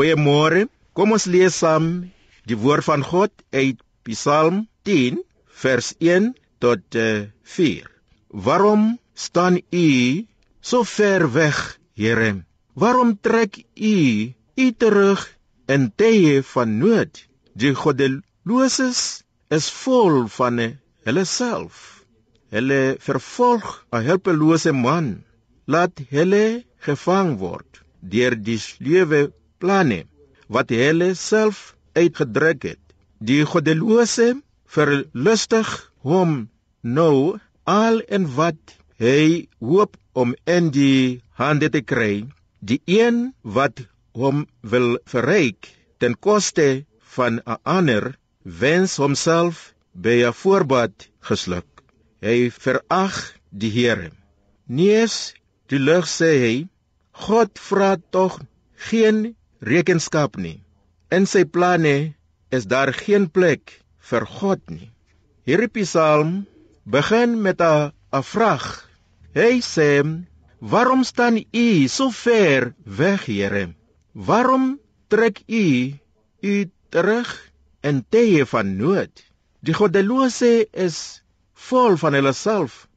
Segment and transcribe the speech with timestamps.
[0.00, 0.60] Goeiemôre.
[0.96, 1.86] Kom ons lees saam
[2.48, 5.18] die woord van God uit Psalm 10
[5.62, 6.30] vers 1
[6.64, 7.90] tot uh, 4.
[8.46, 9.88] Waarom staan u
[10.64, 11.58] so ver weg,
[12.00, 12.30] Here?
[12.72, 13.98] Waarom trek u
[14.64, 15.26] u terug
[15.68, 17.20] in tye van nood?
[17.52, 19.02] Die goddeloses
[19.52, 20.62] is vol van
[21.04, 22.06] hulle self.
[22.48, 25.12] Hulle vervolg 'n hulpelose man.
[25.68, 29.28] Laat hulle gevang word deur die lewe
[29.62, 30.04] planne
[30.56, 32.82] wat hulle self uitgedruk het.
[33.20, 34.34] Die goddelose
[34.76, 35.70] verlustig
[36.06, 36.48] hom
[36.82, 42.26] nou al en wat hy hoop om in die hande te kry,
[42.60, 43.84] die een wat
[44.16, 45.70] hom wil verryk
[46.00, 46.84] ten koste
[47.16, 50.94] van 'n ander, wens homself by 'n voorbad
[51.28, 51.68] gesluk.
[52.20, 53.16] Hy verag
[53.50, 54.10] die Here.
[54.66, 55.34] Nees
[55.68, 56.56] die lig sê hy,
[57.12, 58.40] God vra tog
[58.88, 60.60] geen rekenskap nie.
[61.12, 62.14] In sy planne
[62.50, 64.90] is daar geen plek vir God nie.
[65.46, 66.46] Hierdie Psalm
[66.84, 67.92] begin met 'n
[68.32, 68.66] vraag.
[69.34, 70.02] Hy sê:
[70.58, 73.74] "Waarom staan u so ver weg, Here?
[74.12, 75.94] Waarom trek u
[76.42, 77.50] u terug
[77.82, 79.12] in tye van nood?"
[79.60, 82.88] Die goddelose is vol van hulle self,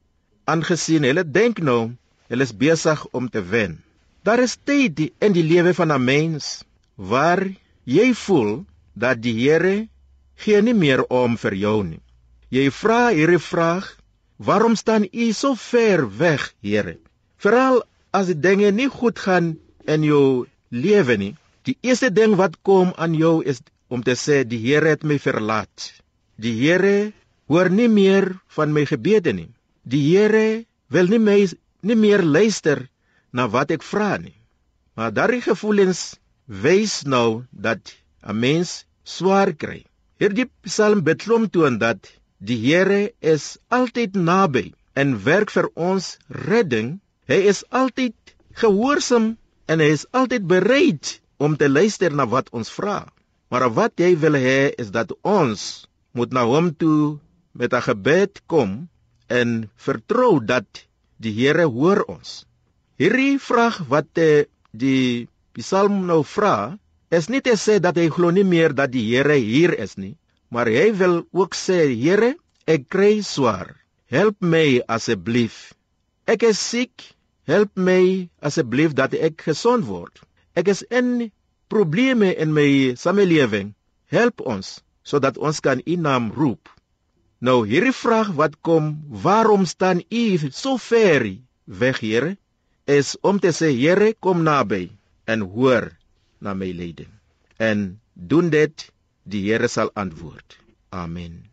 [0.46, 1.92] aangesien hulle dink nou
[2.28, 3.84] hulle is besig om te wen.
[4.24, 6.64] Daar is tyd in die lewe van 'n mens
[6.96, 7.44] waar
[7.84, 8.64] jy voel
[8.96, 9.88] dat die Here
[10.44, 12.00] gee nie meer om vir jou nie.
[12.50, 13.86] Jy vra hierdie vraag:
[14.38, 16.98] Waarom staan U so ver weg, Here?
[17.38, 21.36] Veral as die dinge nie goed gaan in jou lewe nie.
[21.68, 25.20] Die eerste ding wat kom aan jou is om te sê die Here het my
[25.20, 25.92] verlaat.
[26.36, 27.12] Die Here
[27.48, 29.52] hoor nie meer van my gebede nie.
[29.84, 31.40] Die Here wil nie my
[31.82, 32.88] nie meer luister
[33.34, 34.38] na wat ek vra nie.
[34.96, 36.02] Maar daardie gevoelens
[36.46, 39.82] wys nou dat 'n mens swaar kry.
[40.22, 47.00] Hierdie Psalm beklomtoon dat die Here is altyd naby en werk vir ons redding.
[47.28, 48.16] Hy is altyd
[48.62, 53.10] gehoorsaam en hy is altyd bereid om te luister na wat ons vra.
[53.50, 57.20] Maar wat hy wil hê is dat ons moet na hom toe
[57.52, 58.90] met 'n gebed kom
[59.28, 60.86] en vertrou dat
[61.18, 62.46] die Here hoor ons.
[63.02, 65.26] Hierdie vraag wat eh, die
[65.58, 66.78] Psalm nou vra,
[67.10, 70.14] is nie te sê dat hy glo nie meer dat die Here hier is nie,
[70.54, 72.36] maar hy wil ook sê, Here,
[72.70, 73.74] ek kry swaar.
[74.14, 75.74] Help my asseblief.
[76.30, 76.94] Ek is siek.
[77.50, 80.22] Help my asseblief dat ek gesond word.
[80.54, 81.32] Ek is in
[81.74, 83.74] probleme in my samelewing.
[84.14, 86.70] Help ons sodat ons kan U naam roep.
[87.42, 91.26] Nou hierdie vraag wat kom, waarom staan U so ver
[91.66, 92.38] weg, Here?
[92.86, 94.92] Is om te sê Here kom naby
[95.26, 95.92] en hoor
[96.44, 97.12] na my lyding.
[97.58, 98.92] En doen dit,
[99.24, 100.58] die Here sal antwoord.
[100.92, 101.53] Amen.